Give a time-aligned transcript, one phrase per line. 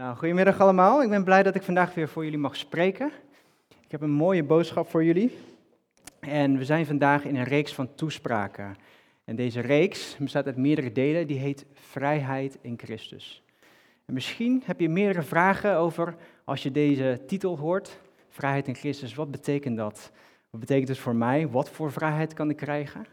[0.00, 1.02] Nou, goedemiddag allemaal.
[1.02, 3.10] Ik ben blij dat ik vandaag weer voor jullie mag spreken.
[3.68, 5.38] Ik heb een mooie boodschap voor jullie.
[6.20, 8.76] En we zijn vandaag in een reeks van toespraken.
[9.24, 13.42] En deze reeks bestaat uit meerdere delen, die heet Vrijheid in Christus.
[14.04, 16.14] En misschien heb je meerdere vragen over
[16.44, 19.14] als je deze titel hoort, Vrijheid in Christus.
[19.14, 20.10] Wat betekent dat?
[20.50, 21.48] Wat betekent het voor mij?
[21.48, 23.06] Wat voor vrijheid kan ik krijgen?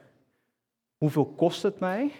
[0.98, 2.12] Hoeveel kost het mij?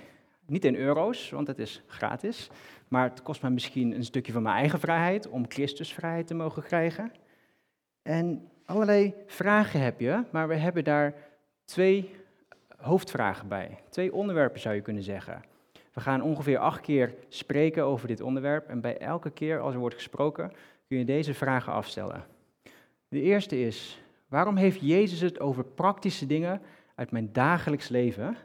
[0.46, 2.50] Niet in euro's, want het is gratis.
[2.88, 6.34] Maar het kost mij misschien een stukje van mijn eigen vrijheid om Christus vrijheid te
[6.34, 7.12] mogen krijgen.
[8.02, 11.14] En allerlei vragen heb je, maar we hebben daar
[11.66, 12.12] twee
[12.78, 13.80] hoofdvragen bij.
[13.90, 15.44] Twee onderwerpen zou je kunnen zeggen.
[15.94, 18.68] We gaan ongeveer acht keer spreken over dit onderwerp.
[18.68, 20.52] En bij elke keer als er wordt gesproken,
[20.88, 22.26] kun je deze vragen afstellen.
[23.08, 26.62] De eerste is, waarom heeft Jezus het over praktische dingen
[26.96, 28.38] uit mijn dagelijks leven,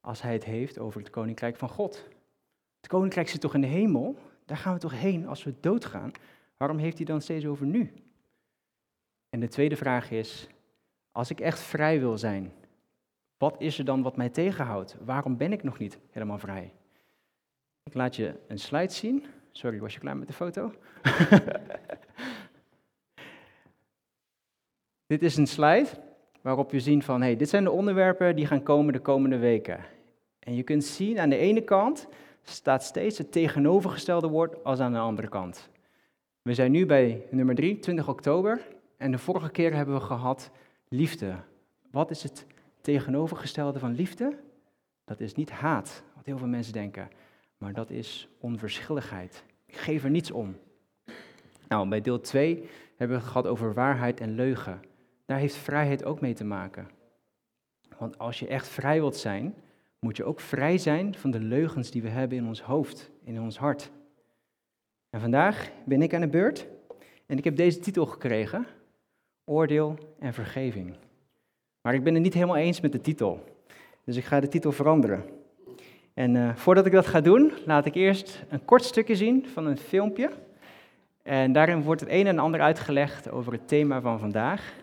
[0.00, 2.08] als hij het heeft over het koninkrijk van God?
[2.84, 4.18] Het koninkrijk zit toch in de hemel?
[4.44, 6.12] Daar gaan we toch heen als we doodgaan?
[6.56, 7.92] Waarom heeft hij dan steeds over nu?
[9.30, 10.48] En de tweede vraag is,
[11.12, 12.52] als ik echt vrij wil zijn,
[13.38, 14.96] wat is er dan wat mij tegenhoudt?
[15.04, 16.72] Waarom ben ik nog niet helemaal vrij?
[17.82, 19.24] Ik laat je een slide zien.
[19.52, 20.72] Sorry, was je klaar met de foto?
[25.06, 25.88] dit is een slide
[26.40, 29.84] waarop je ziet van, hey, dit zijn de onderwerpen die gaan komen de komende weken.
[30.38, 32.08] En je kunt zien aan de ene kant
[32.44, 35.70] staat steeds het tegenovergestelde woord als aan de andere kant.
[36.42, 38.60] We zijn nu bij nummer 3, 20 oktober.
[38.96, 40.50] En de vorige keer hebben we gehad
[40.88, 41.34] liefde.
[41.90, 42.46] Wat is het
[42.80, 44.38] tegenovergestelde van liefde?
[45.04, 47.08] Dat is niet haat, wat heel veel mensen denken.
[47.58, 49.44] Maar dat is onverschilligheid.
[49.66, 50.56] Ik geef er niets om.
[51.68, 54.80] Nou, bij deel 2 hebben we het gehad over waarheid en leugen.
[55.24, 56.88] Daar heeft vrijheid ook mee te maken.
[57.98, 59.54] Want als je echt vrij wilt zijn,
[60.04, 63.40] moet je ook vrij zijn van de leugens die we hebben in ons hoofd, in
[63.40, 63.90] ons hart.
[65.10, 66.66] En vandaag ben ik aan de beurt
[67.26, 68.66] en ik heb deze titel gekregen,
[69.44, 70.96] Oordeel en Vergeving.
[71.80, 73.44] Maar ik ben het niet helemaal eens met de titel,
[74.04, 75.24] dus ik ga de titel veranderen.
[76.14, 79.66] En uh, voordat ik dat ga doen, laat ik eerst een kort stukje zien van
[79.66, 80.30] een filmpje.
[81.22, 84.74] En daarin wordt het een en ander uitgelegd over het thema van vandaag.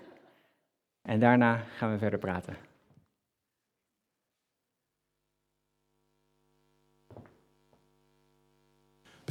[1.02, 2.71] En daarna gaan we verder praten.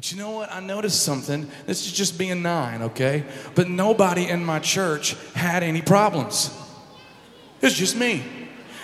[0.01, 0.51] But you know what?
[0.51, 1.47] I noticed something.
[1.67, 3.23] This is just being nine, okay?
[3.55, 6.59] But nobody in my church had any problems.
[7.61, 8.23] It was just me.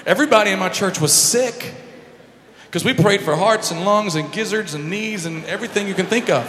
[0.04, 1.72] Everybody in my church was sick
[2.66, 6.04] because we prayed for hearts and lungs and gizzards and knees and everything you can
[6.04, 6.44] think of.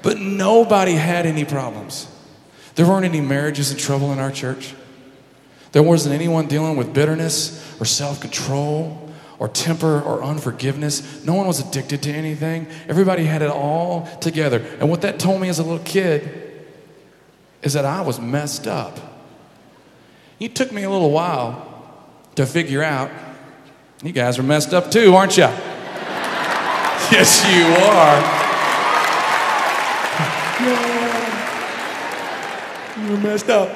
[0.00, 2.08] But nobody had any problems.
[2.76, 4.74] There weren't any marriages in trouble in our church.
[5.72, 9.07] There wasn't anyone dealing with bitterness or self control
[9.38, 11.24] or temper or unforgiveness.
[11.24, 12.66] No one was addicted to anything.
[12.88, 14.64] Everybody had it all together.
[14.80, 16.66] And what that told me as a little kid
[17.62, 18.98] is that I was messed up.
[20.40, 21.66] It took me a little while
[22.36, 23.10] to figure out
[24.02, 25.42] you guys are messed up too, aren't you?
[27.10, 28.38] yes, you are.
[33.08, 33.68] You're messed up.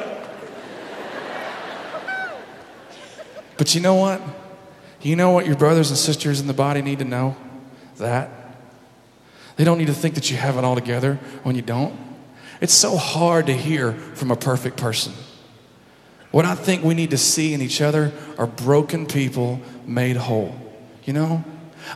[3.56, 4.20] But you know what?
[5.02, 7.36] You know what your brothers and sisters in the body need to know?
[7.96, 8.30] That.
[9.56, 11.98] They don't need to think that you have it all together when you don't.
[12.60, 15.12] It's so hard to hear from a perfect person.
[16.30, 20.54] What I think we need to see in each other are broken people made whole.
[21.04, 21.44] You know?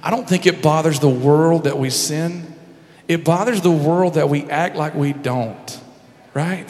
[0.02, 2.54] I don't think it bothers the world that we sin.
[3.08, 5.80] It bothers the world that we act like we don't.
[6.34, 6.68] Right?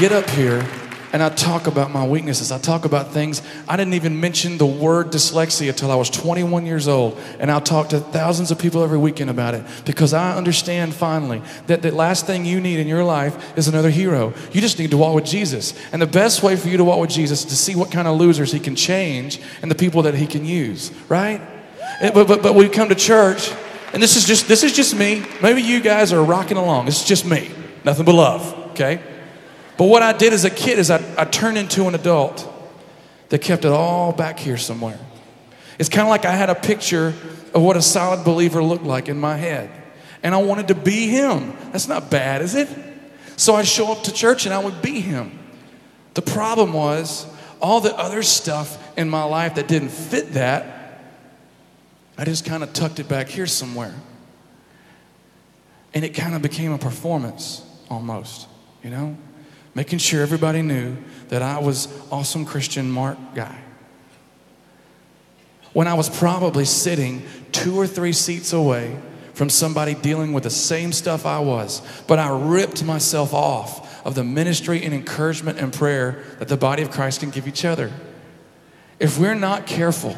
[0.00, 0.66] Get up here
[1.12, 2.50] and I talk about my weaknesses.
[2.50, 3.42] I talk about things.
[3.68, 7.20] I didn't even mention the word dyslexia until I was 21 years old.
[7.38, 11.42] And I'll talk to thousands of people every weekend about it because I understand finally
[11.66, 14.32] that the last thing you need in your life is another hero.
[14.52, 15.74] You just need to walk with Jesus.
[15.92, 18.08] And the best way for you to walk with Jesus is to see what kind
[18.08, 21.42] of losers he can change and the people that he can use, right?
[22.00, 23.52] But, but, but we come to church,
[23.92, 25.26] and this is just this is just me.
[25.42, 26.88] Maybe you guys are rocking along.
[26.88, 27.50] It's just me.
[27.84, 29.02] Nothing but love, okay?
[29.80, 32.46] But what I did as a kid is I, I turned into an adult
[33.30, 35.00] that kept it all back here somewhere.
[35.78, 37.14] It's kind of like I had a picture
[37.54, 39.70] of what a solid believer looked like in my head.
[40.22, 41.56] And I wanted to be him.
[41.72, 42.68] That's not bad, is it?
[43.36, 45.38] So I show up to church and I would be him.
[46.12, 47.26] The problem was
[47.62, 51.00] all the other stuff in my life that didn't fit that,
[52.18, 53.94] I just kind of tucked it back here somewhere.
[55.94, 58.46] And it kind of became a performance almost,
[58.84, 59.16] you know?
[59.74, 60.96] Making sure everybody knew
[61.28, 63.58] that I was awesome Christian Mark guy.
[65.72, 67.22] When I was probably sitting
[67.52, 68.98] two or three seats away
[69.34, 74.14] from somebody dealing with the same stuff I was, but I ripped myself off of
[74.14, 77.92] the ministry and encouragement and prayer that the body of Christ can give each other.
[78.98, 80.16] If we're not careful,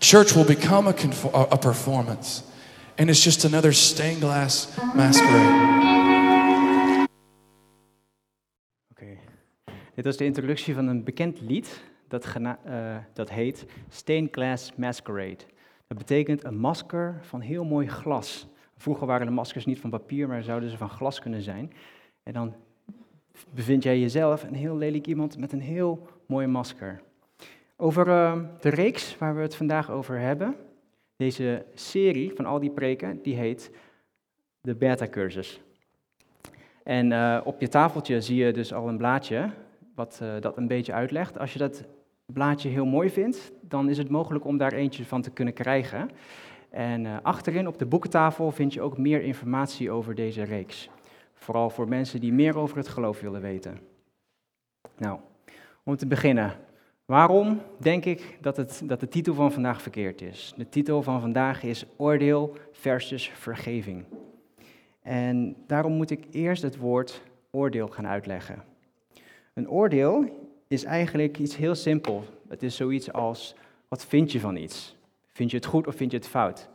[0.00, 0.94] church will become a,
[1.32, 2.42] a performance,
[2.96, 5.93] and it's just another stained glass masquerade.
[9.94, 15.38] Dit was de introductie van een bekend lied dat, eh, dat heet Stained Glass Masquerade.
[15.86, 18.48] Dat betekent een masker van heel mooi glas.
[18.76, 21.72] Vroeger waren de maskers niet van papier, maar zouden ze van glas kunnen zijn.
[22.22, 22.54] En dan
[23.50, 27.00] bevind jij jezelf een heel lelijk iemand met een heel mooi masker.
[27.76, 30.56] Over eh, de reeks waar we het vandaag over hebben,
[31.16, 33.70] deze serie van al die preken, die heet
[34.60, 35.60] de Beta-cursus.
[36.82, 39.50] En eh, op je tafeltje zie je dus al een blaadje
[39.94, 41.38] wat eh, dat een beetje uitlegt.
[41.38, 41.84] Als je dat
[42.26, 46.10] blaadje heel mooi vindt, dan is het mogelijk om daar eentje van te kunnen krijgen.
[46.70, 50.88] En eh, achterin op de boekentafel vind je ook meer informatie over deze reeks.
[51.34, 53.80] Vooral voor mensen die meer over het geloof willen weten.
[54.96, 55.18] Nou,
[55.84, 56.52] om te beginnen.
[57.04, 60.54] Waarom denk ik dat, het, dat de titel van vandaag verkeerd is?
[60.56, 64.04] De titel van vandaag is Oordeel versus Vergeving.
[65.02, 68.62] En daarom moet ik eerst het woord oordeel gaan uitleggen.
[69.54, 70.24] Een oordeel
[70.68, 72.24] is eigenlijk iets heel simpel.
[72.48, 73.54] Het is zoiets als,
[73.88, 74.96] wat vind je van iets?
[75.32, 76.68] Vind je het goed of vind je het fout?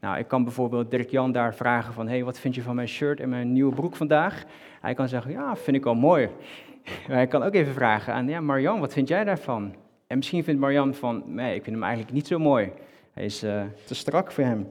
[0.00, 2.88] Nou, ik kan bijvoorbeeld Dirk Jan daar vragen van, hey, wat vind je van mijn
[2.88, 4.44] shirt en mijn nieuwe broek vandaag?
[4.80, 6.28] Hij kan zeggen, ja, vind ik wel mooi.
[7.06, 9.74] Maar hij kan ook even vragen aan, ja, Marjan, wat vind jij daarvan?
[10.06, 12.72] En misschien vindt Marjan van, nee, ik vind hem eigenlijk niet zo mooi.
[13.12, 14.68] Hij is uh, te strak voor hem.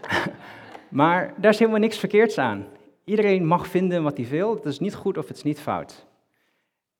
[0.88, 2.66] maar daar is helemaal niks verkeerds aan.
[3.04, 6.08] Iedereen mag vinden wat hij wil, het is niet goed of het is niet fout.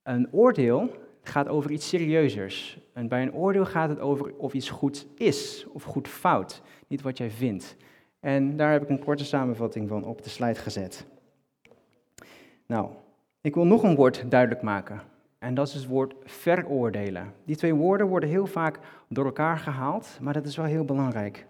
[0.03, 0.89] Een oordeel
[1.23, 2.79] gaat over iets serieuzers.
[2.93, 7.01] En bij een oordeel gaat het over of iets goed is of goed fout, niet
[7.01, 7.75] wat jij vindt.
[8.19, 11.05] En daar heb ik een korte samenvatting van op de slide gezet.
[12.65, 12.89] Nou,
[13.41, 15.01] ik wil nog een woord duidelijk maken.
[15.39, 17.33] En dat is het woord veroordelen.
[17.45, 21.45] Die twee woorden worden heel vaak door elkaar gehaald, maar dat is wel heel belangrijk.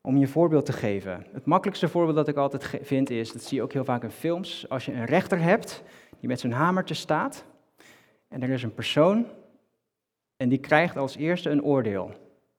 [0.00, 1.26] Om je een voorbeeld te geven.
[1.32, 4.10] Het makkelijkste voorbeeld dat ik altijd vind is, dat zie je ook heel vaak in
[4.10, 5.82] films, als je een rechter hebt
[6.26, 7.44] die met zijn hamertje staat
[8.28, 9.26] en er is een persoon
[10.36, 12.10] en die krijgt als eerste een oordeel.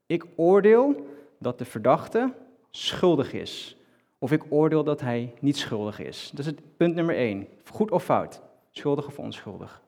[0.06, 1.08] Ik oordeel
[1.40, 2.34] dat de verdachte
[2.70, 3.78] schuldig is.
[4.18, 6.30] Of ik oordeel dat hij niet schuldig is.
[6.30, 7.48] Dat is het punt nummer één.
[7.72, 8.42] Goed of fout?
[8.72, 9.82] Schuldig of onschuldig?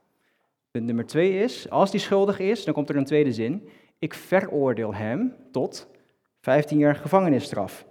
[0.72, 3.70] Punt nummer twee is, als die schuldig is, dan komt er een tweede zin.
[4.00, 5.88] Ik veroordeel hem tot
[6.40, 7.86] 15 jaar gevangenisstraf.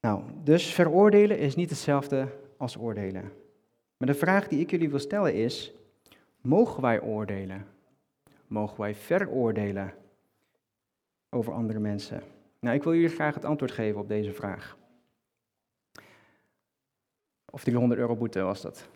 [0.00, 3.32] Nou, dus veroordelen is niet hetzelfde als oordelen.
[3.96, 5.72] Maar de vraag die ik jullie wil stellen is,
[6.40, 7.66] mogen wij oordelen?
[8.46, 9.94] Mogen wij veroordelen
[11.30, 12.22] over andere mensen?
[12.58, 14.76] Nou, ik wil jullie graag het antwoord geven op deze vraag.
[17.50, 18.88] Of 300 euro boete was dat.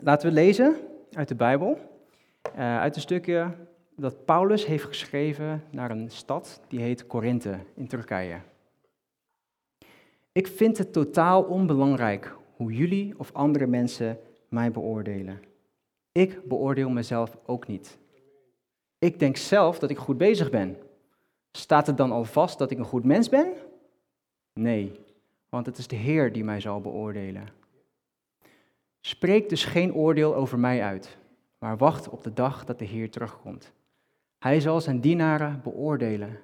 [0.00, 0.76] Laten we lezen
[1.12, 1.78] uit de Bijbel,
[2.52, 3.50] uh, uit een stukje
[3.96, 8.40] dat Paulus heeft geschreven naar een stad die heet Korinthe in Turkije.
[10.34, 15.42] Ik vind het totaal onbelangrijk hoe jullie of andere mensen mij beoordelen.
[16.12, 17.98] Ik beoordeel mezelf ook niet.
[18.98, 20.76] Ik denk zelf dat ik goed bezig ben.
[21.52, 23.52] Staat het dan al vast dat ik een goed mens ben?
[24.52, 25.00] Nee,
[25.48, 27.48] want het is de Heer die mij zal beoordelen.
[29.00, 31.18] Spreek dus geen oordeel over mij uit,
[31.58, 33.72] maar wacht op de dag dat de Heer terugkomt.
[34.38, 36.40] Hij zal zijn dienaren beoordelen.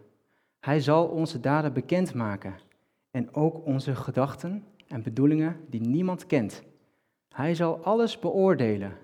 [0.61, 2.69] Hij zal onze daden bekendmaken
[3.11, 6.63] en ook onze gedachten en bedoelingen die niemand kent.
[7.29, 8.97] Hij zal alles beoordelen.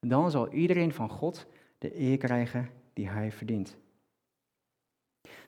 [0.00, 1.46] Dan zal iedereen van God
[1.78, 3.76] de eer krijgen die hij verdient.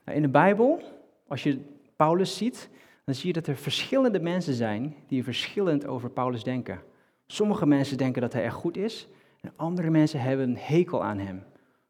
[0.05, 0.81] Nou, in de Bijbel,
[1.27, 1.59] als je
[1.95, 2.69] Paulus ziet,
[3.03, 6.81] dan zie je dat er verschillende mensen zijn die verschillend over Paulus denken.
[7.27, 9.07] Sommige mensen denken dat hij echt goed is,
[9.41, 11.43] en andere mensen hebben een hekel aan hem.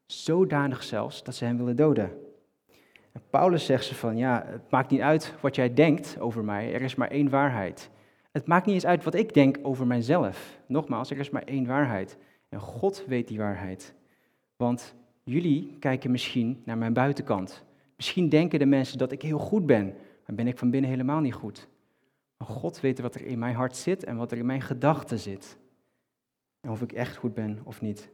[0.06, 2.25] Zodanig zelfs dat ze hem willen doden.
[3.30, 6.82] Paulus zegt ze van, ja, het maakt niet uit wat jij denkt over mij, er
[6.82, 7.90] is maar één waarheid.
[8.32, 10.58] Het maakt niet eens uit wat ik denk over mijzelf.
[10.66, 12.18] Nogmaals, er is maar één waarheid.
[12.48, 13.94] En God weet die waarheid.
[14.56, 14.94] Want
[15.24, 17.64] jullie kijken misschien naar mijn buitenkant.
[17.96, 19.94] Misschien denken de mensen dat ik heel goed ben,
[20.26, 21.68] maar ben ik van binnen helemaal niet goed.
[22.36, 25.18] Maar God weet wat er in mijn hart zit en wat er in mijn gedachten
[25.18, 25.58] zit.
[26.60, 28.10] En of ik echt goed ben of niet.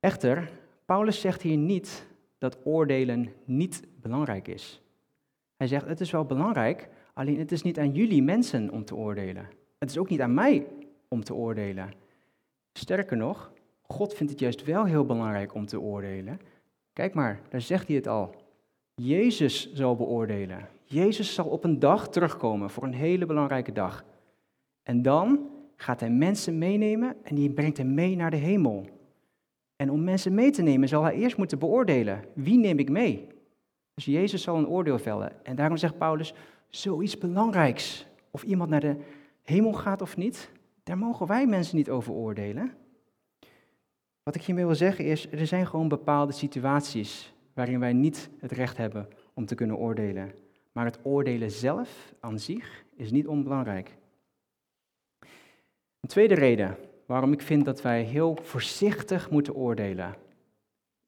[0.00, 0.50] Echter,
[0.84, 2.06] Paulus zegt hier niet
[2.38, 4.82] dat oordelen niet belangrijk is.
[5.56, 8.94] Hij zegt, het is wel belangrijk Alleen het is niet aan jullie mensen om te
[8.94, 9.48] oordelen.
[9.78, 10.66] Het is ook niet aan mij
[11.08, 11.92] om te oordelen.
[12.72, 13.52] Sterker nog,
[13.82, 16.40] God vindt het juist wel heel belangrijk om te oordelen.
[16.92, 18.34] Kijk maar, daar zegt hij het al.
[18.94, 20.68] Jezus zal beoordelen.
[20.84, 24.04] Jezus zal op een dag terugkomen voor een hele belangrijke dag.
[24.82, 28.86] En dan gaat hij mensen meenemen en die brengt hem mee naar de hemel.
[29.76, 32.24] En om mensen mee te nemen zal hij eerst moeten beoordelen.
[32.34, 33.28] Wie neem ik mee?
[33.94, 35.44] Dus Jezus zal een oordeel vellen.
[35.44, 36.34] En daarom zegt Paulus,
[36.68, 38.96] zoiets belangrijks, of iemand naar de
[39.42, 40.50] hemel gaat of niet,
[40.82, 42.72] daar mogen wij mensen niet over oordelen.
[44.22, 48.52] Wat ik hiermee wil zeggen is, er zijn gewoon bepaalde situaties waarin wij niet het
[48.52, 50.34] recht hebben om te kunnen oordelen.
[50.72, 53.96] Maar het oordelen zelf aan zich is niet onbelangrijk.
[56.00, 60.14] Een tweede reden waarom ik vind dat wij heel voorzichtig moeten oordelen.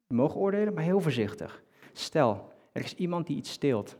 [0.07, 1.63] We mogen oordelen, maar heel voorzichtig.
[1.93, 3.97] Stel, er is iemand die iets steelt.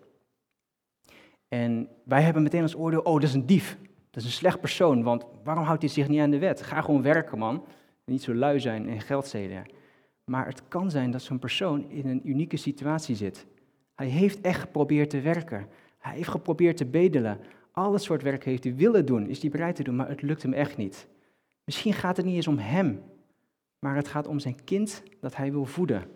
[1.48, 3.78] En wij hebben meteen als oordeel, oh, dat is een dief.
[4.10, 6.62] Dat is een slecht persoon, want waarom houdt hij zich niet aan de wet?
[6.62, 7.66] Ga gewoon werken, man.
[8.06, 9.66] niet zo lui zijn en geld stelen.
[10.24, 13.46] Maar het kan zijn dat zo'n persoon in een unieke situatie zit.
[13.96, 15.68] Hij heeft echt geprobeerd te werken.
[15.98, 17.40] Hij heeft geprobeerd te bedelen.
[17.72, 20.22] Al dat soort werk heeft hij willen doen, is hij bereid te doen, maar het
[20.22, 21.08] lukt hem echt niet.
[21.70, 23.04] Misschien gaat het niet eens om hem,
[23.80, 26.10] maar het gaat om zijn kind dat hij wil voeden.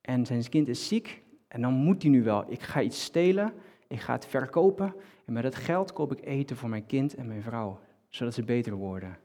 [0.00, 2.50] En zijn kind is ziek en dan moet hij nu wel.
[2.50, 3.52] Ik ga iets stelen,
[3.86, 4.94] ik ga het verkopen
[5.24, 8.42] en met dat geld koop ik eten voor mijn kind en mijn vrouw, zodat ze
[8.42, 9.18] beter worden.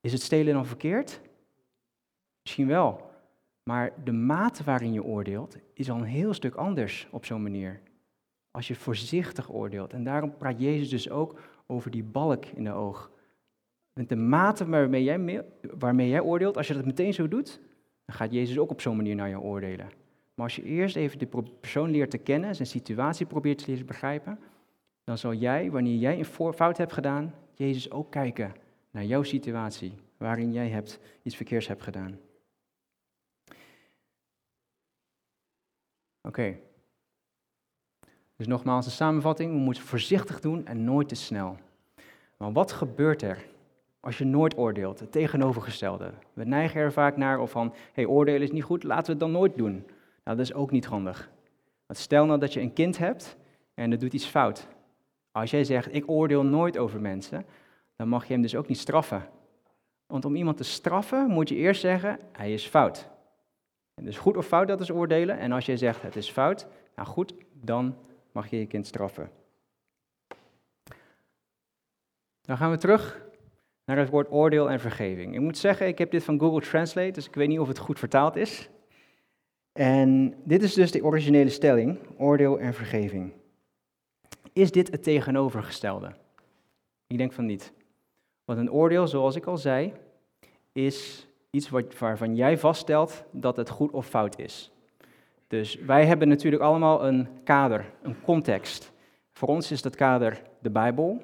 [0.00, 1.20] Is het stelen dan verkeerd?
[2.42, 3.10] Misschien wel.
[3.62, 7.80] Maar de mate waarin je oordeelt is al een heel stuk anders op zo'n manier.
[8.50, 9.92] Als je voorzichtig oordeelt.
[9.92, 13.10] En daarom praat Jezus dus ook over die balk in de oog.
[13.92, 17.60] Met de mate waarmee jij, waarmee jij oordeelt, als je dat meteen zo doet,
[18.04, 19.88] dan gaat Jezus ook op zo'n manier naar je oordelen.
[20.34, 21.26] Maar als je eerst even de
[21.60, 24.38] persoon leert te kennen, zijn situatie probeert te leren begrijpen,
[25.04, 28.52] dan zal jij, wanneer jij een fout hebt gedaan, Jezus ook kijken
[28.90, 32.18] naar jouw situatie, waarin jij hebt, iets verkeers hebt gedaan.
[36.22, 36.56] Oké.
[38.36, 41.56] Dus nogmaals de samenvatting, we moeten voorzichtig doen en nooit te snel.
[42.36, 43.46] Maar wat gebeurt er
[44.00, 45.00] als je nooit oordeelt?
[45.00, 46.12] Het tegenovergestelde.
[46.32, 49.20] We neigen er vaak naar of van, hey, oordelen is niet goed, laten we het
[49.20, 49.72] dan nooit doen.
[50.24, 51.30] Nou, dat is ook niet handig.
[51.86, 53.36] Want stel nou dat je een kind hebt
[53.74, 54.68] en dat doet iets fout.
[55.32, 57.44] Als jij zegt, ik oordeel nooit over mensen,
[57.96, 59.28] dan mag je hem dus ook niet straffen.
[60.06, 63.08] Want om iemand te straffen moet je eerst zeggen, hij is fout.
[63.94, 65.38] En dus goed of fout, dat is oordelen.
[65.38, 66.66] En als jij zegt, het is fout,
[66.96, 67.96] nou goed, dan
[68.32, 69.30] mag je je kind straffen.
[72.40, 73.20] Dan gaan we terug
[73.90, 75.34] naar het woord oordeel en vergeving.
[75.34, 77.78] Ik moet zeggen, ik heb dit van Google Translate, dus ik weet niet of het
[77.78, 78.68] goed vertaald is.
[79.72, 83.32] En dit is dus de originele stelling, oordeel en vergeving.
[84.52, 86.12] Is dit het tegenovergestelde?
[87.06, 87.72] Ik denk van niet.
[88.44, 89.92] Want een oordeel, zoals ik al zei,
[90.72, 94.72] is iets wat, waarvan jij vaststelt dat het goed of fout is.
[95.46, 98.92] Dus wij hebben natuurlijk allemaal een kader, een context.
[99.32, 101.22] Voor ons is dat kader de Bijbel.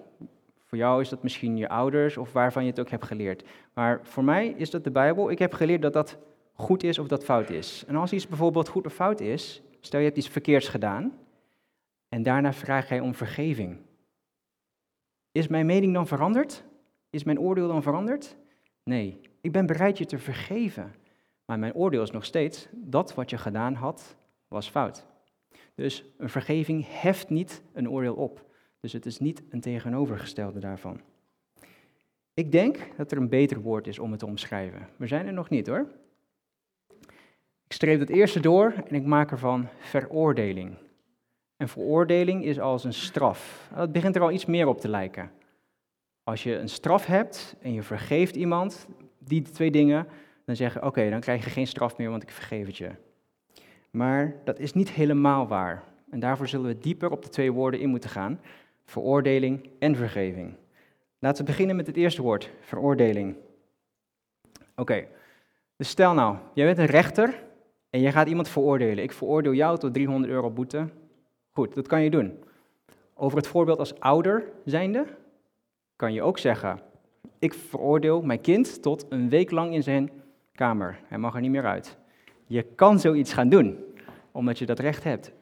[0.66, 3.44] Voor jou is dat misschien je ouders of waarvan je het ook hebt geleerd.
[3.74, 5.30] Maar voor mij is dat de Bijbel.
[5.30, 6.18] Ik heb geleerd dat dat
[6.54, 7.84] goed is of dat fout is.
[7.86, 11.18] En als iets bijvoorbeeld goed of fout is, stel je hebt iets verkeerds gedaan
[12.08, 13.78] en daarna vraag jij om vergeving.
[15.32, 16.64] Is mijn mening dan veranderd?
[17.10, 18.36] Is mijn oordeel dan veranderd?
[18.82, 20.94] Nee, ik ben bereid je te vergeven.
[21.44, 24.16] Maar mijn oordeel is nog steeds, dat wat je gedaan had,
[24.48, 25.06] was fout.
[25.74, 28.44] Dus een vergeving heft niet een oordeel op.
[28.80, 31.00] Dus het is niet een tegenovergestelde daarvan.
[32.34, 34.88] Ik denk dat er een beter woord is om het te omschrijven.
[34.96, 35.86] We zijn er nog niet hoor.
[37.66, 40.76] Ik streep het eerste door en ik maak ervan veroordeling.
[41.56, 43.70] En veroordeling is als een straf.
[43.74, 45.30] Dat begint er al iets meer op te lijken.
[46.24, 48.86] Als je een straf hebt en je vergeeft iemand,
[49.18, 50.06] die twee dingen,
[50.44, 52.90] dan zeggen oké, dan krijg je geen straf meer, want ik vergeef het je.
[53.90, 55.84] Maar dat is niet helemaal waar.
[56.10, 58.40] En daarvoor zullen we dieper op de twee woorden in moeten gaan:
[58.86, 60.54] veroordeling en vergeving.
[61.18, 63.36] Laten we beginnen met het eerste woord, veroordeling.
[64.76, 65.06] Oké,
[65.76, 67.42] dus stel nou, jij bent een rechter
[67.90, 69.04] en je gaat iemand veroordelen.
[69.04, 70.88] Ik veroordeel jou tot 300 euro boete.
[71.52, 72.38] Goed, dat kan je doen.
[73.14, 75.06] Over het voorbeeld als ouder zijnde,
[75.96, 76.80] kan je ook zeggen,
[77.38, 80.10] ik veroordeel mijn kind tot een week lang in zijn
[80.52, 80.98] kamer.
[81.04, 81.96] Hij mag er niet meer uit.
[82.46, 83.84] Je kan zoiets gaan doen,
[84.32, 85.32] omdat je dat recht hebt.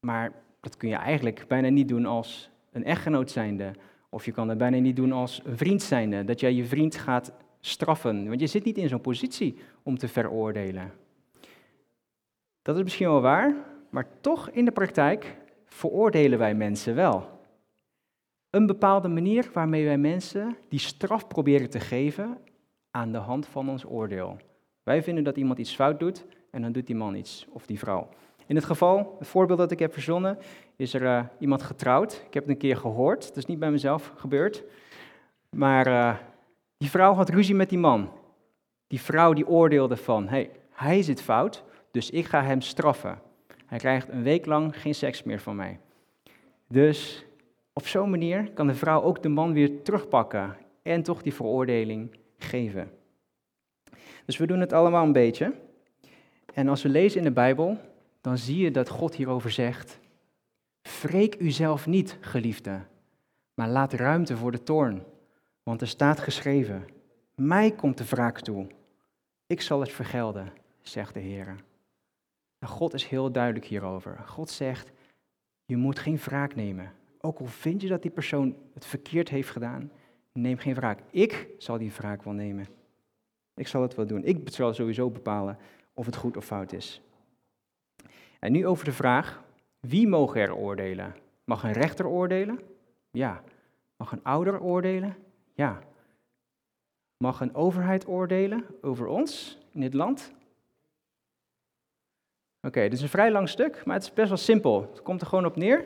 [0.00, 3.72] Maar dat kun je eigenlijk bijna niet doen als een echtgenoot zijnde.
[4.08, 6.94] Of je kan het bijna niet doen als een vriend zijnde, dat jij je vriend
[6.96, 8.28] gaat straffen.
[8.28, 10.92] Want je zit niet in zo'n positie om te veroordelen.
[12.62, 13.54] Dat is misschien wel waar,
[13.90, 17.28] maar toch in de praktijk veroordelen wij mensen wel.
[18.50, 22.38] Een bepaalde manier waarmee wij mensen die straf proberen te geven
[22.90, 24.36] aan de hand van ons oordeel.
[24.82, 27.78] Wij vinden dat iemand iets fout doet en dan doet die man iets, of die
[27.78, 28.08] vrouw.
[28.46, 30.38] In het geval, het voorbeeld dat ik heb verzonnen,
[30.76, 32.12] is er uh, iemand getrouwd.
[32.26, 34.64] Ik heb het een keer gehoord, het is niet bij mezelf gebeurd.
[35.50, 36.16] Maar uh,
[36.76, 38.10] die vrouw had ruzie met die man.
[38.86, 43.20] Die vrouw die oordeelde van, hey, hij zit fout, dus ik ga hem straffen.
[43.66, 45.78] Hij krijgt een week lang geen seks meer van mij.
[46.68, 47.24] Dus
[47.72, 52.16] op zo'n manier kan de vrouw ook de man weer terugpakken en toch die veroordeling
[52.38, 52.90] geven.
[54.24, 55.52] Dus we doen het allemaal een beetje.
[56.54, 57.78] En als we lezen in de Bijbel,
[58.20, 59.98] dan zie je dat God hierover zegt:
[60.84, 62.80] Wreek uzelf niet, geliefde,
[63.54, 65.02] maar laat ruimte voor de toorn.
[65.62, 66.84] Want er staat geschreven:
[67.34, 68.66] Mij komt de wraak toe.
[69.46, 71.56] Ik zal het vergelden, zegt de Heer.
[72.58, 74.18] En God is heel duidelijk hierover.
[74.26, 74.92] God zegt:
[75.64, 76.92] Je moet geen wraak nemen.
[77.20, 79.90] Ook al vind je dat die persoon het verkeerd heeft gedaan,
[80.32, 81.00] neem geen wraak.
[81.10, 82.66] Ik zal die wraak wel nemen.
[83.54, 84.24] Ik zal het wel doen.
[84.24, 85.58] Ik zal sowieso bepalen
[85.92, 87.02] of het goed of fout is.
[88.40, 89.43] En nu over de vraag,
[89.86, 91.14] wie mogen er oordelen?
[91.44, 92.60] Mag een rechter oordelen?
[93.10, 93.42] Ja.
[93.96, 95.16] Mag een ouder oordelen?
[95.52, 95.82] Ja.
[97.16, 100.32] Mag een overheid oordelen over ons in dit land?
[102.60, 104.88] Oké, dit is een vrij lang stuk, maar het is best wel simpel.
[104.90, 105.80] Het komt er gewoon op neer.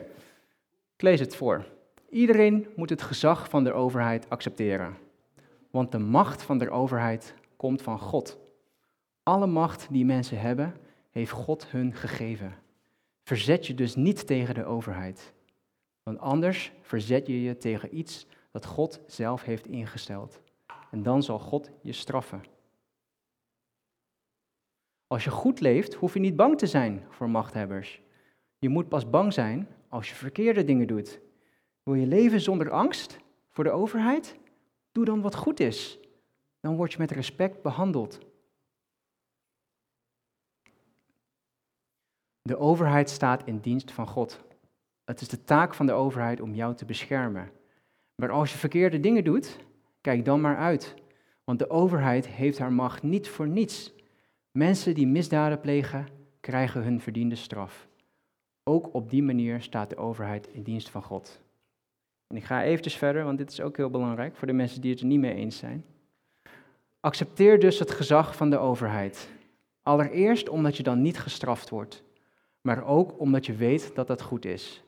[0.95, 1.65] Ik lees het voor.
[2.09, 4.97] Iedereen moet het gezag van de overheid accepteren.
[5.71, 8.37] Want de macht van de overheid komt van God.
[9.23, 10.75] Alle macht die mensen hebben,
[11.09, 12.55] heeft God hun gegeven.
[13.29, 15.33] Verzet je dus niet tegen de overheid.
[16.03, 20.41] Want anders verzet je je tegen iets dat God zelf heeft ingesteld.
[20.91, 22.43] En dan zal God je straffen.
[25.07, 28.01] Als je goed leeft, hoef je niet bang te zijn voor machthebbers.
[28.59, 31.19] Je moet pas bang zijn als je verkeerde dingen doet.
[31.83, 33.17] Wil je leven zonder angst
[33.49, 34.39] voor de overheid?
[34.91, 35.99] Doe dan wat goed is.
[36.59, 38.19] Dan word je met respect behandeld.
[42.49, 44.39] De overheid staat in dienst van God.
[45.05, 47.51] Het is de taak van de overheid om jou te beschermen.
[48.15, 49.59] Maar als je verkeerde dingen doet,
[50.01, 50.95] kijk dan maar uit.
[51.43, 53.93] Want de overheid heeft haar macht niet voor niets.
[54.51, 56.07] Mensen die misdaden plegen,
[56.39, 57.87] krijgen hun verdiende straf.
[58.63, 61.41] Ook op die manier staat de overheid in dienst van God.
[62.27, 64.91] En ik ga eventjes verder, want dit is ook heel belangrijk voor de mensen die
[64.91, 65.85] het er niet mee eens zijn.
[66.99, 69.29] Accepteer dus het gezag van de overheid.
[69.81, 72.03] Allereerst omdat je dan niet gestraft wordt,
[72.61, 74.83] maar ook omdat je weet dat dat goed is.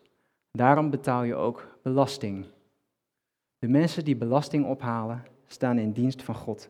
[0.52, 2.46] Daarom betaal je ook belasting.
[3.60, 6.70] De mensen die belasting ophalen, staan in dienst van God.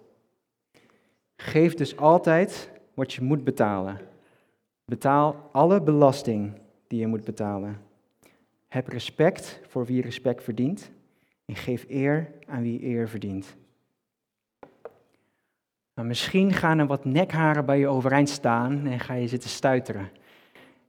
[1.36, 4.00] Geef dus altijd wat je moet betalen.
[4.86, 7.82] Betaal alle belasting die je moet betalen.
[8.68, 10.92] Heb respect voor wie respect verdient
[11.46, 13.56] en geef eer aan wie eer verdient.
[15.94, 20.10] Nou, misschien gaan er wat nekharen bij je overeind staan en ga je zitten stuiteren.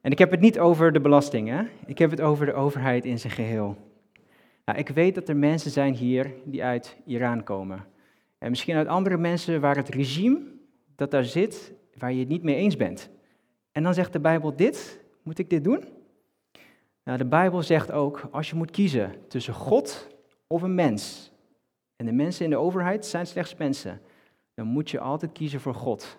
[0.03, 3.19] En ik heb het niet over de belastingen, ik heb het over de overheid in
[3.19, 3.77] zijn geheel.
[4.65, 7.85] Nou, ik weet dat er mensen zijn hier die uit Iran komen.
[8.39, 10.41] En misschien uit andere mensen waar het regime
[10.97, 13.11] dat daar zit, waar je het niet mee eens bent.
[13.73, 15.85] En dan zegt de Bijbel dit, moet ik dit doen?
[17.05, 21.33] Nou, de Bijbel zegt ook, als je moet kiezen tussen God of een mens,
[21.97, 24.01] en de mensen in de overheid zijn slechts mensen,
[24.55, 26.19] dan moet je altijd kiezen voor God.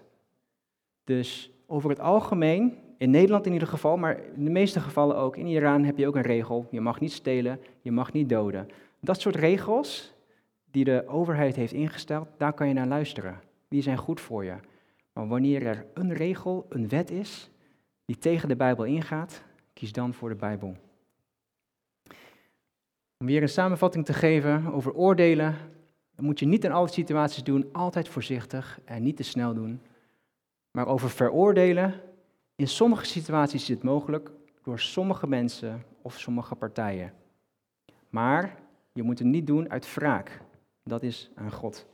[1.03, 5.37] Dus over het algemeen, in Nederland in ieder geval, maar in de meeste gevallen ook,
[5.37, 8.67] in Iran heb je ook een regel, je mag niet stelen, je mag niet doden.
[8.99, 10.13] Dat soort regels
[10.71, 13.39] die de overheid heeft ingesteld, daar kan je naar luisteren.
[13.67, 14.55] Die zijn goed voor je.
[15.13, 17.49] Maar wanneer er een regel, een wet is,
[18.05, 20.75] die tegen de Bijbel ingaat, kies dan voor de Bijbel.
[23.17, 25.55] Om weer een samenvatting te geven over oordelen,
[26.15, 29.81] dan moet je niet in alle situaties doen, altijd voorzichtig en niet te snel doen.
[30.71, 32.01] Maar over veroordelen,
[32.63, 37.13] in sommige situaties is dit mogelijk door sommige mensen of sommige partijen.
[38.09, 38.55] Maar
[38.93, 40.41] je moet het niet doen uit wraak.
[40.83, 41.85] Dat is aan God.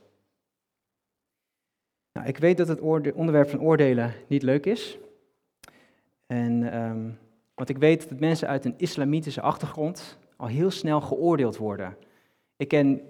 [2.12, 2.80] Nou, ik weet dat het
[3.14, 4.98] onderwerp van oordelen niet leuk is.
[6.26, 7.18] En, um,
[7.54, 11.96] want ik weet dat mensen uit een islamitische achtergrond al heel snel geoordeeld worden.
[12.56, 13.00] Ik ken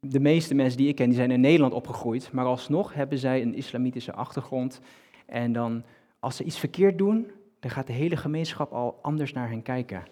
[0.00, 3.42] de meeste mensen die ik ken, die zijn in Nederland opgegroeid, maar alsnog hebben zij
[3.42, 4.80] een islamitische achtergrond.
[5.26, 5.84] En dan,
[6.20, 7.30] als ze iets verkeerd doen,
[7.60, 10.04] dan gaat de hele gemeenschap al anders naar hen kijken.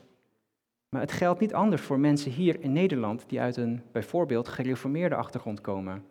[0.88, 5.14] Maar het geldt niet anders voor mensen hier in Nederland die uit een bijvoorbeeld gereformeerde
[5.14, 6.04] achtergrond komen.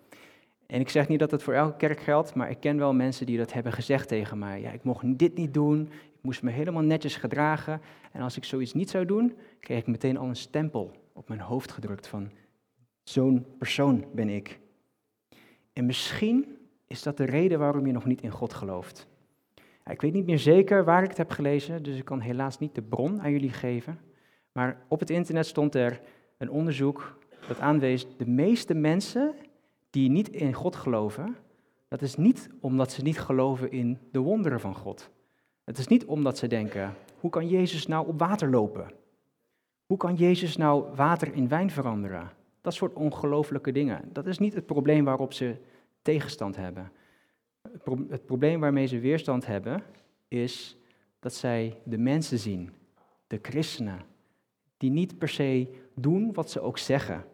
[0.65, 3.25] En ik zeg niet dat het voor elke kerk geldt, maar ik ken wel mensen
[3.25, 4.61] die dat hebben gezegd tegen mij.
[4.61, 7.81] Ja, ik mocht dit niet doen, ik moest me helemaal netjes gedragen.
[8.11, 11.39] En als ik zoiets niet zou doen, kreeg ik meteen al een stempel op mijn
[11.39, 12.31] hoofd gedrukt van
[13.03, 14.59] zo'n persoon ben ik.
[15.73, 16.57] En misschien
[16.87, 19.07] is dat de reden waarom je nog niet in God gelooft.
[19.89, 22.75] Ik weet niet meer zeker waar ik het heb gelezen, dus ik kan helaas niet
[22.75, 23.99] de bron aan jullie geven.
[24.51, 26.01] Maar op het internet stond er
[26.37, 29.35] een onderzoek dat aanwees, de meeste mensen
[29.89, 31.35] die niet in God geloven,
[31.87, 35.09] dat is niet omdat ze niet geloven in de wonderen van God.
[35.63, 38.91] Het is niet omdat ze denken, hoe kan Jezus nou op water lopen?
[39.85, 42.31] Hoe kan Jezus nou water in wijn veranderen?
[42.61, 44.09] Dat soort ongelooflijke dingen.
[44.11, 45.55] Dat is niet het probleem waarop ze
[46.01, 46.91] tegenstand hebben.
[48.09, 49.83] Het probleem waarmee ze weerstand hebben
[50.27, 50.77] is
[51.19, 52.69] dat zij de mensen zien,
[53.27, 54.01] de christenen,
[54.77, 57.25] die niet per se doen wat ze ook zeggen.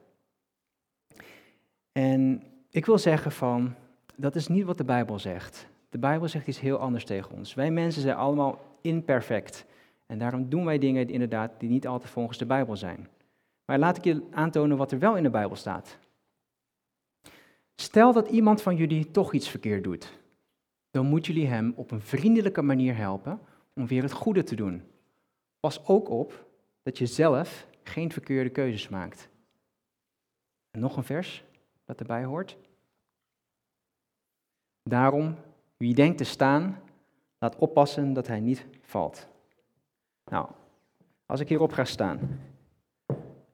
[1.91, 3.75] En ik wil zeggen van,
[4.15, 5.67] dat is niet wat de Bijbel zegt.
[5.89, 7.53] De Bijbel zegt iets heel anders tegen ons.
[7.53, 9.65] Wij mensen zijn allemaal imperfect.
[10.05, 13.07] En daarom doen wij dingen inderdaad die niet altijd volgens de Bijbel zijn.
[13.65, 15.97] Maar laat ik je aantonen wat er wel in de Bijbel staat.
[17.75, 20.21] Stel dat iemand van jullie toch iets verkeerd doet.
[20.93, 23.39] Dan moeten jullie hem op een vriendelijke manier helpen
[23.73, 24.83] om weer het goede te doen.
[25.59, 26.47] Pas ook op
[26.83, 29.29] dat je zelf geen verkeerde keuzes maakt.
[30.71, 31.43] En nog een vers
[31.85, 32.57] dat erbij hoort.
[34.83, 35.35] Daarom,
[35.77, 36.81] wie denkt te staan,
[37.37, 39.27] laat oppassen dat hij niet valt.
[40.25, 40.49] Nou,
[41.25, 42.39] als ik hierop ga staan,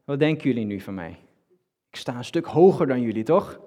[0.04, 1.20] wat denken jullie nu van mij?
[1.90, 3.60] Ik sta een stuk hoger dan jullie, toch?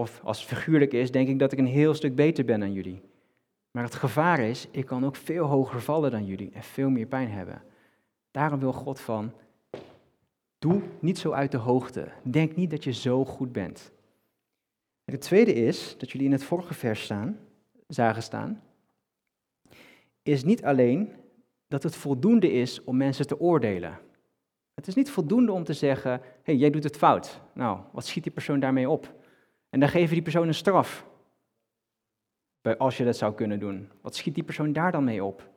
[0.00, 2.72] Of als het figuurlijk is, denk ik dat ik een heel stuk beter ben dan
[2.72, 3.02] jullie.
[3.70, 7.06] Maar het gevaar is, ik kan ook veel hoger vallen dan jullie en veel meer
[7.06, 7.62] pijn hebben.
[8.30, 9.32] Daarom wil God van,
[10.58, 12.08] doe niet zo uit de hoogte.
[12.22, 13.92] Denk niet dat je zo goed bent.
[15.04, 17.38] En het tweede is, dat jullie in het vorige vers staan,
[17.86, 18.62] zagen staan,
[20.22, 21.12] is niet alleen
[21.68, 23.98] dat het voldoende is om mensen te oordelen.
[24.74, 27.40] Het is niet voldoende om te zeggen, hé, hey, jij doet het fout.
[27.54, 29.18] Nou, wat schiet die persoon daarmee op?
[29.70, 31.06] En dan geven die persoon een straf.
[32.78, 33.90] Als je dat zou kunnen doen.
[34.00, 35.48] Wat schiet die persoon daar dan mee op?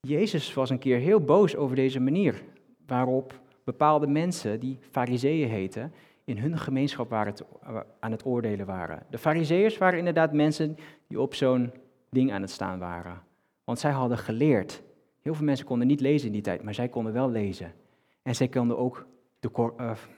[0.00, 2.42] Jezus was een keer heel boos over deze manier
[2.86, 5.92] waarop bepaalde mensen, die fariseeën heten,
[6.24, 7.34] in hun gemeenschap waren
[8.00, 9.02] aan het oordelen waren.
[9.10, 11.72] De fariseeërs waren inderdaad mensen die op zo'n
[12.10, 13.22] ding aan het staan waren.
[13.64, 14.82] Want zij hadden geleerd.
[15.22, 17.72] Heel veel mensen konden niet lezen in die tijd, maar zij konden wel lezen.
[18.22, 19.06] En zij konden ook
[19.38, 19.50] de,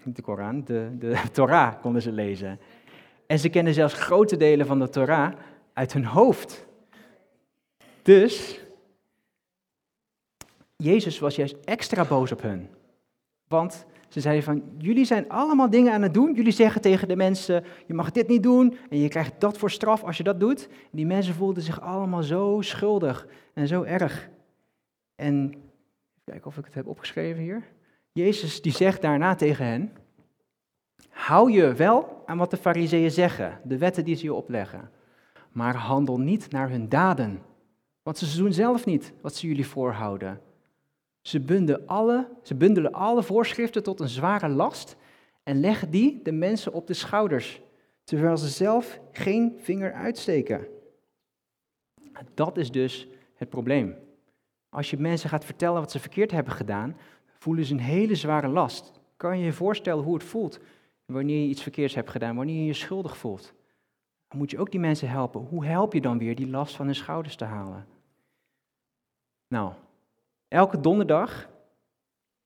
[0.05, 2.61] de Koran, de, de Torah konden ze lezen.
[3.29, 5.33] En ze kenden zelfs grote delen van de Torah
[5.73, 6.67] uit hun hoofd.
[8.03, 8.61] Dus
[10.77, 12.71] Jezus was juist extra boos op hen.
[13.49, 16.35] Want ze zeiden van, jullie zijn allemaal dingen aan het doen.
[16.35, 19.71] Jullie zeggen tegen de mensen, je mag dit niet doen en je krijgt dat voor
[19.71, 20.69] straf als je dat doet.
[20.91, 24.29] Die mensen voelden zich allemaal zo schuldig en zo erg.
[25.14, 25.55] En,
[26.25, 27.64] kijken of ik het heb opgeschreven hier.
[28.12, 29.93] Jezus die zegt daarna tegen hen,
[31.08, 34.90] hou je wel aan wat de fariseeën zeggen, de wetten die ze je opleggen.
[35.52, 37.42] Maar handel niet naar hun daden,
[38.02, 40.40] want ze doen zelf niet wat ze jullie voorhouden.
[41.20, 44.96] Ze bundelen, alle, ze bundelen alle voorschriften tot een zware last
[45.42, 47.61] en leggen die de mensen op de schouders,
[48.04, 50.66] terwijl ze zelf geen vinger uitsteken.
[52.34, 53.96] Dat is dus het probleem.
[54.68, 56.96] Als je mensen gaat vertellen wat ze verkeerd hebben gedaan,
[57.38, 58.92] voelen ze een hele zware last.
[59.16, 60.61] Kan je je voorstellen hoe het voelt
[61.14, 63.55] wanneer je iets verkeerds hebt gedaan, wanneer je je schuldig voelt?
[64.29, 65.40] Dan moet je ook die mensen helpen.
[65.40, 67.87] Hoe help je dan weer die last van hun schouders te halen?
[69.49, 69.73] Nou,
[70.49, 71.49] Elke donderdag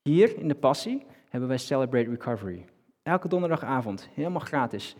[0.02, 2.64] hier in de Passie hebben wij Celebrate Recovery.
[3.02, 4.96] Elke donderdagavond, helemaal gratis.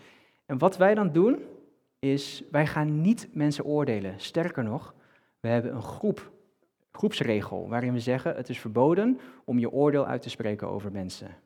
[0.47, 1.43] En wat wij dan doen,
[1.99, 4.21] is wij gaan niet mensen oordelen.
[4.21, 4.95] Sterker nog,
[5.41, 6.31] we hebben een groep,
[6.93, 11.37] groepsregel waarin we zeggen het is verboden om je oordeel uit te spreken over mensen.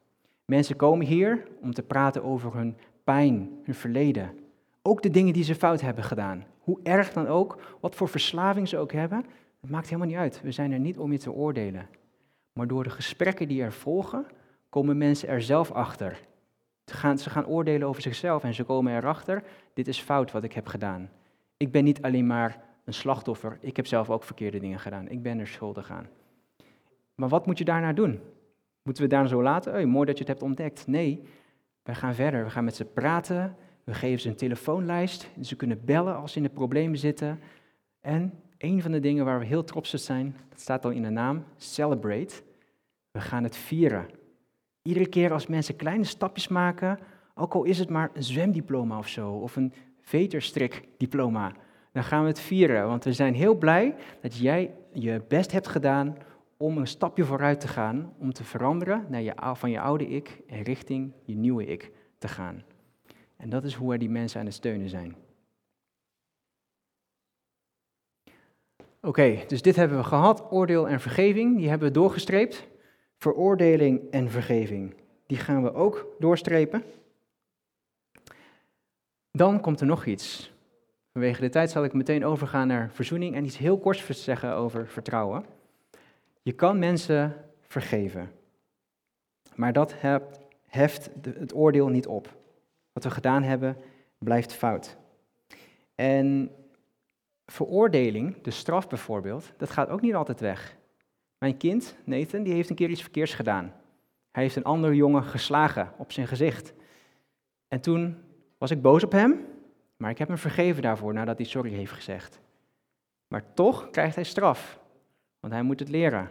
[0.47, 4.39] Mensen komen hier om te praten over hun pijn, hun verleden.
[4.83, 6.45] Ook de dingen die ze fout hebben gedaan.
[6.59, 9.25] Hoe erg dan ook, wat voor verslaving ze ook hebben,
[9.61, 10.41] het maakt helemaal niet uit.
[10.43, 11.89] We zijn er niet om je te oordelen.
[12.53, 14.27] Maar door de gesprekken die er volgen,
[14.69, 16.21] komen mensen er zelf achter.
[16.85, 19.43] Ze gaan, oordelen over zichzelf en ze komen erachter,
[19.75, 21.11] dit is fout wat ik heb gedaan.
[21.57, 25.09] Ik ben niet alleen maar een slachtoffer, ik heb zelf ook verkeerde dingen gedaan.
[25.09, 26.09] Ik ben er schuldig aan.
[27.15, 28.21] Maar wat moet je daarna doen?
[28.87, 29.73] Moeten we daar zo laten?
[29.73, 30.87] Hey, mooi dat je het hebt ontdekt.
[30.87, 31.23] Nee,
[31.83, 32.45] wij gaan verder.
[32.45, 33.57] We gaan met ze praten.
[33.85, 35.29] We geven ze een telefoonlijst.
[35.41, 37.41] Ze kunnen bellen als ze in de problemen zitten.
[38.01, 41.03] En een van de dingen waar we heel trots op zijn, dat staat al in
[41.03, 42.35] de naam, celebrate.
[43.11, 44.07] We gaan het vieren.
[44.83, 46.99] Iedere keer als mensen kleine stapjes maken,
[47.35, 51.53] Ook al is het maar een zwemdiploma of zo, of een veterstrikdiploma.
[51.93, 55.69] Dan gaan we het vieren, want we zijn heel blij dat jij je best hebt
[55.69, 56.17] gedaan
[56.57, 60.41] om een stapje vooruit te gaan, om te veranderen naar je, van je oude ik
[60.47, 62.65] en richting je nieuwe ik te gaan.
[63.37, 65.17] En dat is hoe wij die mensen aan het steunen zijn.
[69.01, 72.67] Oké, dus dit hebben we gehad, oordeel en vergeving, die hebben we doorgestreept.
[73.19, 74.95] Veroordeling en vergeving,
[75.27, 76.85] die gaan we ook doorstrepen.
[79.31, 80.53] Dan komt er nog iets.
[81.13, 84.89] Vanwege de tijd zal ik meteen overgaan naar verzoening en iets heel korts zeggen over
[84.89, 85.45] vertrouwen.
[86.47, 88.33] Je kan mensen vergeven,
[89.55, 89.95] maar dat
[90.67, 92.37] heft het oordeel niet op.
[92.93, 93.77] Wat we gedaan hebben,
[94.19, 94.97] blijft fout.
[95.95, 96.51] En
[97.47, 100.77] veroordeling, de straf bijvoorbeeld, dat gaat ook niet altijd weg.
[101.39, 103.75] Mijn kind, Nathan, die heeft een keer iets verkeers gedaan.
[104.31, 106.75] Hij heeft een andere jongen geslagen op zijn gezicht.
[107.69, 108.23] En toen
[108.59, 109.47] was ik boos op hem,
[109.97, 112.41] maar ik heb hem vergeven daarvoor nadat hij sorry heeft gezegd.
[113.29, 114.85] Maar toch krijgt hij straf,
[115.41, 116.31] want hij moet het leren.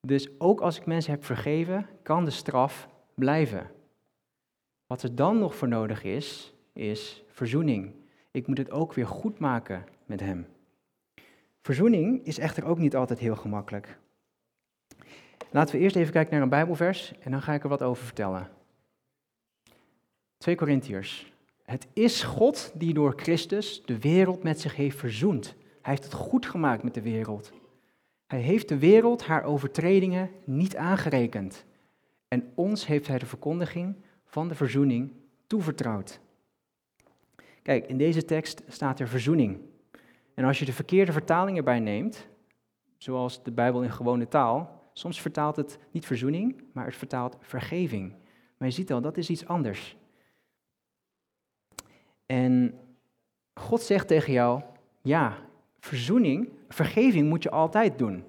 [0.00, 3.70] Dus ook als ik mensen heb vergeven, kan de straf blijven.
[4.86, 7.94] Wat er dan nog voor nodig is, is verzoening.
[8.30, 10.46] Ik moet het ook weer goed maken met hem.
[11.62, 13.98] Verzoening is echter ook niet altijd heel gemakkelijk.
[15.50, 18.04] Laten we eerst even kijken naar een Bijbelvers en dan ga ik er wat over
[18.04, 18.50] vertellen.
[20.38, 21.32] 2 Korintiërs.
[21.62, 25.54] Het is God die door Christus de wereld met zich heeft verzoend.
[25.82, 27.52] Hij heeft het goed gemaakt met de wereld.
[28.30, 31.64] Hij heeft de wereld haar overtredingen niet aangerekend.
[32.28, 35.12] En ons heeft hij de verkondiging van de verzoening
[35.46, 36.20] toevertrouwd.
[37.62, 39.60] Kijk, in deze tekst staat er verzoening.
[40.34, 42.28] En als je de verkeerde vertaling erbij neemt,
[42.96, 48.14] zoals de Bijbel in gewone taal, soms vertaalt het niet verzoening, maar het vertaalt vergeving.
[48.56, 49.96] Maar je ziet al, dat is iets anders.
[52.26, 52.78] En
[53.54, 54.62] God zegt tegen jou,
[55.02, 55.38] ja,
[55.78, 58.24] verzoening, vergeving moet je altijd doen.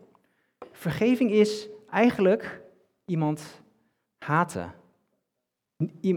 [0.72, 2.62] Vergeving is eigenlijk
[3.06, 3.62] iemand
[4.18, 4.74] haten.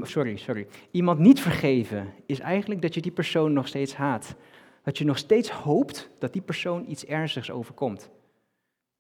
[0.03, 0.67] Sorry, sorry.
[0.91, 4.35] Iemand niet vergeven is eigenlijk dat je die persoon nog steeds haat.
[4.83, 8.11] Dat je nog steeds hoopt dat die persoon iets ernstigs overkomt.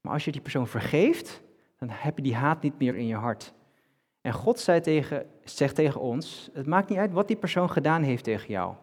[0.00, 1.42] Maar als je die persoon vergeeft,
[1.78, 3.54] dan heb je die haat niet meer in je hart.
[4.20, 8.02] En God zei tegen, zegt tegen ons: Het maakt niet uit wat die persoon gedaan
[8.02, 8.74] heeft tegen jou.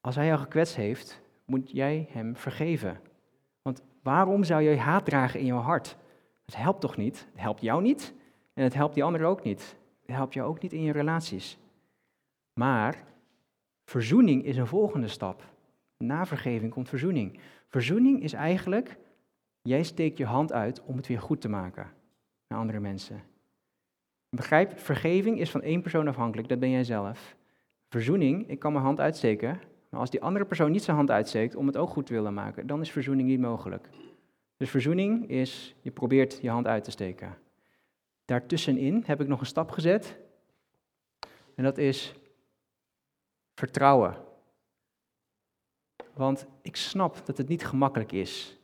[0.00, 3.00] Als hij jou gekwetst heeft, moet jij hem vergeven.
[4.08, 5.96] Waarom zou jij haat dragen in jouw hart?
[6.44, 7.26] Het helpt toch niet?
[7.30, 8.14] Het helpt jou niet
[8.54, 9.76] en het helpt die ander ook niet.
[10.00, 11.58] Het helpt jou ook niet in je relaties.
[12.52, 13.04] Maar
[13.84, 15.44] verzoening is een volgende stap.
[15.96, 17.38] Na vergeving komt verzoening.
[17.68, 18.98] Verzoening is eigenlijk,
[19.62, 21.90] jij steekt je hand uit om het weer goed te maken
[22.46, 23.22] naar andere mensen.
[24.28, 27.36] Begrijp, vergeving is van één persoon afhankelijk, dat ben jij zelf.
[27.88, 31.54] Verzoening, ik kan mijn hand uitsteken, maar als die andere persoon niet zijn hand uitsteekt
[31.54, 33.88] om het ook goed te willen maken, dan is verzoening niet mogelijk.
[34.56, 37.38] Dus verzoening is, je probeert je hand uit te steken.
[38.24, 40.18] Daartussenin heb ik nog een stap gezet.
[41.54, 42.14] En dat is
[43.54, 44.16] vertrouwen.
[46.14, 48.58] Want ik snap dat het niet gemakkelijk is.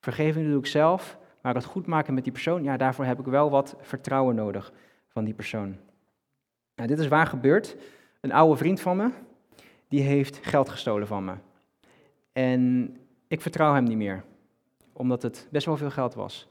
[0.00, 3.24] Vergeving doe ik zelf, maar het goed maken met die persoon, ja, daarvoor heb ik
[3.24, 4.72] wel wat vertrouwen nodig
[5.06, 5.76] van die persoon.
[6.74, 7.76] Nou, dit is waar gebeurd.
[8.20, 9.10] Een oude vriend van me,
[9.90, 11.34] die heeft geld gestolen van me.
[12.32, 12.96] En
[13.28, 14.24] ik vertrouw hem niet meer,
[14.92, 16.48] omdat het best wel veel geld was.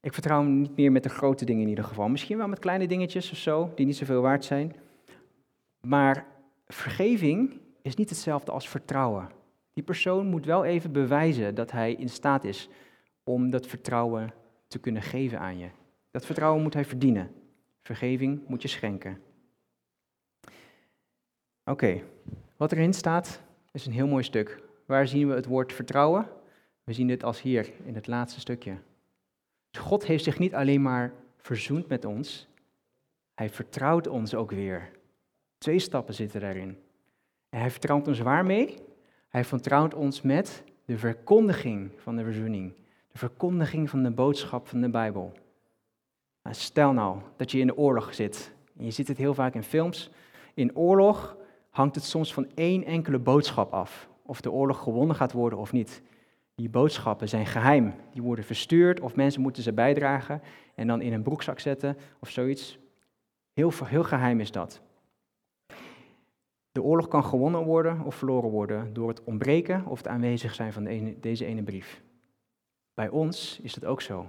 [0.00, 2.08] Ik vertrouw hem niet meer met de grote dingen in ieder geval.
[2.08, 4.76] Misschien wel met kleine dingetjes of zo, die niet zoveel waard zijn.
[5.80, 6.26] Maar
[6.66, 9.28] vergeving is niet hetzelfde als vertrouwen.
[9.72, 12.68] Die persoon moet wel even bewijzen dat hij in staat is
[13.24, 14.34] om dat vertrouwen
[14.66, 15.68] te kunnen geven aan je.
[16.10, 17.30] Dat vertrouwen moet hij verdienen.
[17.82, 19.22] Vergeving moet je schenken.
[21.64, 22.02] Oké,
[22.62, 23.40] wat erin staat
[23.72, 24.62] is een heel mooi stuk.
[24.86, 26.28] Waar zien we het woord vertrouwen?
[26.84, 28.76] We zien dit als hier in het laatste stukje.
[29.70, 32.48] Dus God heeft zich niet alleen maar verzoend met ons,
[33.34, 34.90] hij vertrouwt ons ook weer.
[35.58, 36.78] Twee stappen zitten daarin.
[37.48, 38.78] En hij vertrouwt ons waarmee?
[39.28, 42.74] Hij vertrouwt ons met de verkondiging van de verzoening.
[43.12, 45.32] De verkondiging van de boodschap van de Bijbel.
[46.50, 48.52] Stel nou dat je in de oorlog zit.
[48.78, 50.10] En je ziet het heel vaak in films.
[50.54, 51.40] In oorlog
[51.72, 54.08] hangt het soms van één enkele boodschap af.
[54.22, 56.02] Of de oorlog gewonnen gaat worden of niet.
[56.54, 57.94] Die boodschappen zijn geheim.
[58.12, 60.42] Die worden verstuurd of mensen moeten ze bijdragen
[60.74, 62.78] en dan in een broekzak zetten of zoiets.
[63.52, 64.82] Heel, heel geheim is dat.
[66.72, 70.72] De oorlog kan gewonnen worden of verloren worden door het ontbreken of het aanwezig zijn
[70.72, 72.02] van deze ene brief.
[72.94, 74.26] Bij ons is het ook zo.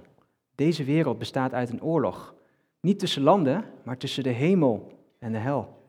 [0.54, 2.34] Deze wereld bestaat uit een oorlog.
[2.80, 5.83] Niet tussen landen, maar tussen de hemel en de hel.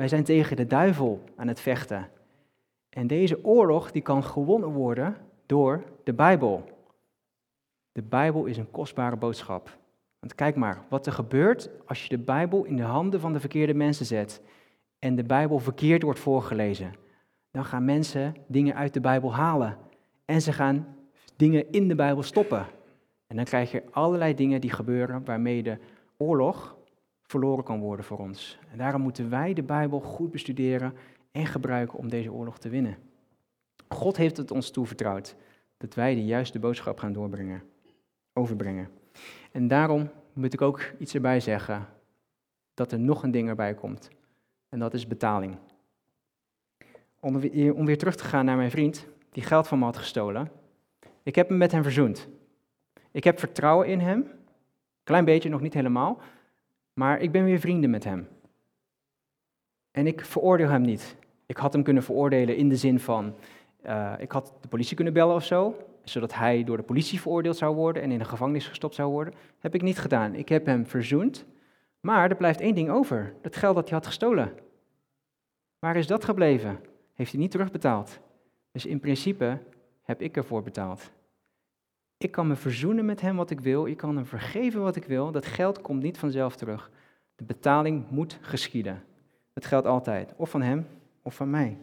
[0.00, 2.08] Wij zijn tegen de duivel aan het vechten.
[2.90, 6.64] En deze oorlog die kan gewonnen worden door de Bijbel.
[7.92, 9.78] De Bijbel is een kostbare boodschap.
[10.18, 13.40] Want kijk maar, wat er gebeurt als je de Bijbel in de handen van de
[13.40, 14.42] verkeerde mensen zet
[14.98, 16.92] en de Bijbel verkeerd wordt voorgelezen.
[17.50, 19.78] Dan gaan mensen dingen uit de Bijbel halen
[20.24, 20.96] en ze gaan
[21.36, 22.66] dingen in de Bijbel stoppen.
[23.26, 25.78] En dan krijg je allerlei dingen die gebeuren waarmee de
[26.16, 26.78] oorlog
[27.30, 28.58] verloren kan worden voor ons.
[28.70, 30.94] En daarom moeten wij de Bijbel goed bestuderen
[31.30, 32.96] en gebruiken om deze oorlog te winnen.
[33.88, 35.36] God heeft het ons toevertrouwd
[35.76, 37.62] dat wij de juiste boodschap gaan doorbrengen,
[38.32, 38.88] overbrengen.
[39.52, 41.86] En daarom moet ik ook iets erbij zeggen
[42.74, 44.10] dat er nog een ding erbij komt.
[44.68, 45.56] En dat is betaling.
[47.20, 47.40] Om
[47.84, 50.50] weer, terug te gaan naar mijn vriend, die geld van me had gestolen.
[51.22, 52.28] Ik heb hem met hem verzoend.
[53.10, 54.30] Ik heb vertrouwen in hem.
[55.02, 56.20] Klein beetje, nog niet helemaal.
[57.00, 58.28] Maar ik ben weer vrienden met hem.
[59.90, 61.16] En ik veroordeel hem niet.
[61.46, 63.34] Ik had hem kunnen veroordelen in de zin van,
[63.86, 67.56] uh, ik had de politie kunnen bellen of zo, zodat hij door de politie veroordeeld
[67.56, 69.34] zou worden en in de gevangenis gestopt zou worden.
[69.58, 70.34] Heb ik niet gedaan.
[70.34, 71.46] Ik heb hem verzoend.
[72.00, 74.52] Maar er blijft één ding over: dat geld dat hij had gestolen.
[75.78, 76.80] Waar is dat gebleven?
[77.14, 78.20] Heeft hij niet terugbetaald.
[78.72, 79.58] Dus in principe
[80.02, 81.10] heb ik ervoor betaald.
[82.22, 85.04] Ik kan me verzoenen met hem wat ik wil, ik kan hem vergeven wat ik
[85.04, 85.32] wil.
[85.32, 86.90] Dat geld komt niet vanzelf terug.
[87.36, 89.04] De betaling moet geschieden.
[89.52, 90.86] Dat geldt altijd, of van hem
[91.22, 91.78] of van mij.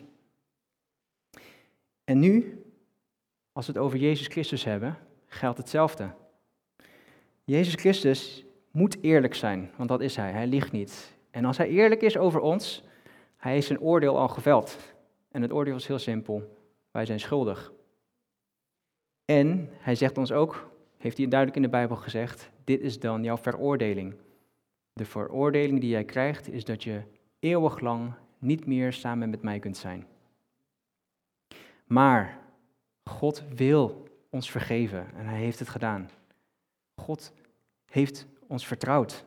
[2.04, 2.64] En nu,
[3.52, 4.98] als we het over Jezus Christus hebben,
[5.28, 6.12] geldt hetzelfde.
[7.44, 10.32] Jezus Christus moet eerlijk zijn, want dat is hij.
[10.32, 11.16] Hij liegt niet.
[11.32, 12.84] En als hij eerlijk is over ons,
[13.38, 14.78] hij is zijn oordeel al geveld.
[15.32, 16.58] En het oordeel is heel simpel.
[16.92, 17.76] Wij zijn schuldig.
[19.28, 23.24] En hij zegt ons ook, heeft hij duidelijk in de Bijbel gezegd, dit is dan
[23.24, 24.16] jouw veroordeling.
[24.94, 27.02] De veroordeling die jij krijgt is dat je
[27.40, 30.08] eeuwig lang niet meer samen met mij kunt zijn.
[31.86, 32.40] Maar
[33.04, 36.10] God wil ons vergeven en hij heeft het gedaan.
[36.96, 37.34] God
[37.86, 39.26] heeft ons vertrouwd.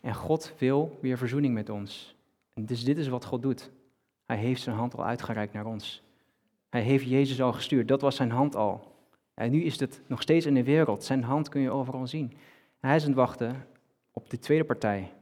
[0.00, 2.16] En God wil weer verzoening met ons.
[2.54, 3.70] Dus dit is wat God doet.
[4.26, 6.02] Hij heeft zijn hand al uitgereikt naar ons.
[6.68, 7.88] Hij heeft Jezus al gestuurd.
[7.88, 8.95] Dat was zijn hand al.
[9.36, 11.04] En nu is het nog steeds in de wereld.
[11.04, 12.30] Zijn hand kun je overal zien.
[12.80, 13.66] En hij is aan het wachten
[14.10, 15.12] op de tweede partij.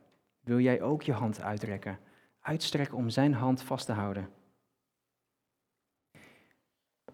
[0.40, 1.98] Wil jij ook je hand uitrekken?
[2.40, 4.31] Uitstrekken om zijn hand vast te houden.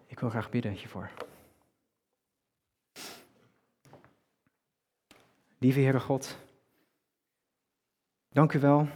[0.05, 1.11] Ik wil graag bidden hiervoor.
[5.57, 6.37] Lieve Heere God,
[8.29, 8.87] dank u wel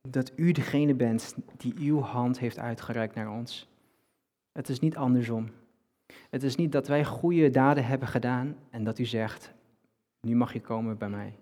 [0.00, 3.68] dat u degene bent die uw hand heeft uitgereikt naar ons.
[4.52, 5.50] Het is niet andersom.
[6.34, 9.54] Het is niet dat wij goede daden hebben gedaan en dat u zegt,
[10.20, 11.38] nu mag je komen bij mij.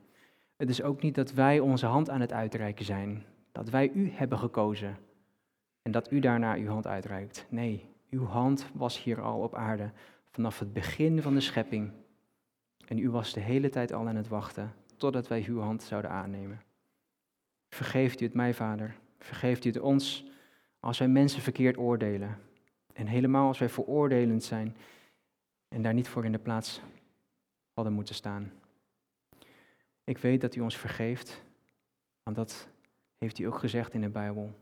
[0.57, 4.11] Het is ook niet dat wij onze hand aan het uitreiken zijn, dat wij u
[4.11, 4.97] hebben gekozen
[5.83, 7.47] en dat u daarna uw hand uitreikt.
[7.49, 9.91] Nee, uw hand was hier al op aarde
[10.31, 11.93] vanaf het begin van de schepping.
[12.87, 16.11] En u was de hele tijd al aan het wachten totdat wij uw hand zouden
[16.11, 16.63] aannemen.
[17.69, 18.95] Vergeeft u het mij, Vader.
[19.19, 20.25] Vergeeft u het ons
[20.81, 22.39] als wij mensen verkeerd oordelen.
[22.93, 24.77] En helemaal als wij veroordelend zijn
[25.69, 26.81] en daar niet voor in de plaats
[27.75, 28.53] hadden moeten staan.
[30.05, 31.45] Ik weet dat u ons vergeeft,
[32.23, 32.69] want dat
[33.19, 34.61] heeft u ook gezegd in de Bijbel.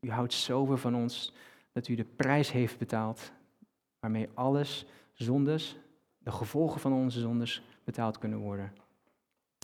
[0.00, 1.34] U houdt zoveel van ons
[1.72, 3.32] dat u de prijs heeft betaald
[4.00, 5.76] waarmee alles zondes,
[6.18, 8.72] de gevolgen van onze zondes, betaald kunnen worden.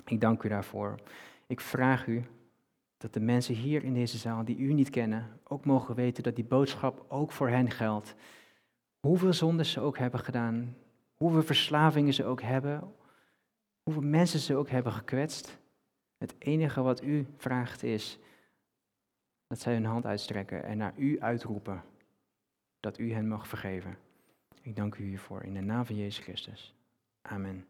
[0.04, 1.00] Ik dank u daarvoor.
[1.46, 2.24] Ik vraag u
[2.98, 6.36] dat de mensen hier in deze zaal die u niet kennen, ook mogen weten dat
[6.36, 8.14] die boodschap ook voor hen geldt.
[9.00, 10.76] Hoeveel zondes ze ook hebben gedaan,
[11.14, 12.94] hoeveel verslavingen ze ook hebben,
[13.82, 15.58] hoeveel mensen ze ook hebben gekwetst.
[16.18, 18.18] Het enige wat u vraagt is
[19.46, 21.82] dat zij hun hand uitstrekken en naar u uitroepen
[22.80, 23.98] dat u hen mag vergeven.
[24.62, 26.74] Ik dank u hiervoor in de naam van Jezus Christus.
[27.22, 27.66] Amen.